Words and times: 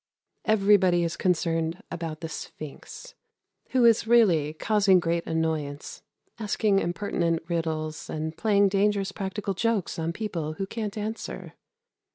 Everybody 0.45 1.03
is 1.03 1.15
concerned 1.15 1.83
about 1.91 2.21
the 2.21 2.27
Sphinx, 2.27 3.13
who 3.69 3.85
is 3.85 4.07
really 4.07 4.51
causing 4.53 4.99
great 4.99 5.27
annoyance, 5.27 6.01
asking 6.39 6.79
impertinent 6.79 7.43
riddles, 7.47 8.09
and 8.09 8.35
playing 8.35 8.69
dangerous 8.69 9.11
practical 9.11 9.53
jokes 9.53 9.99
on 9.99 10.11
people 10.11 10.53
who 10.53 10.65
can't 10.65 10.97
answer. 10.97 11.53